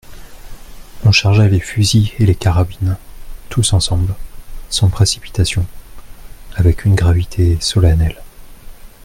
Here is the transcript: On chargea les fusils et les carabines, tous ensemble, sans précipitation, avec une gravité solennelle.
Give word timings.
On 1.05 1.11
chargea 1.11 1.47
les 1.47 1.59
fusils 1.59 2.09
et 2.17 2.25
les 2.25 2.33
carabines, 2.33 2.97
tous 3.49 3.73
ensemble, 3.73 4.15
sans 4.71 4.89
précipitation, 4.89 5.63
avec 6.55 6.85
une 6.85 6.95
gravité 6.95 7.59
solennelle. 7.61 8.19